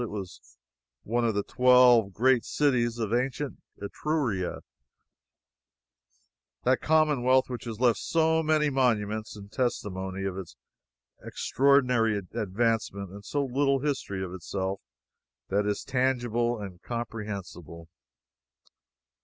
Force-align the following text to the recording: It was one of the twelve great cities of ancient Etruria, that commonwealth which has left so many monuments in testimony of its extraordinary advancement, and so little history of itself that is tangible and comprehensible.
It 0.01 0.09
was 0.09 0.57
one 1.03 1.25
of 1.25 1.35
the 1.35 1.43
twelve 1.43 2.11
great 2.11 2.43
cities 2.43 2.97
of 2.97 3.13
ancient 3.13 3.61
Etruria, 3.79 4.61
that 6.63 6.81
commonwealth 6.81 7.51
which 7.51 7.65
has 7.65 7.79
left 7.79 7.99
so 7.99 8.41
many 8.41 8.71
monuments 8.71 9.37
in 9.37 9.49
testimony 9.49 10.23
of 10.23 10.39
its 10.39 10.57
extraordinary 11.23 12.17
advancement, 12.17 13.11
and 13.11 13.23
so 13.23 13.45
little 13.45 13.77
history 13.81 14.23
of 14.23 14.33
itself 14.33 14.81
that 15.49 15.67
is 15.67 15.83
tangible 15.83 16.59
and 16.59 16.81
comprehensible. 16.81 17.87